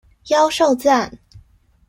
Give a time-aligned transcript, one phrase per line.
[0.29, 1.11] 妖受讚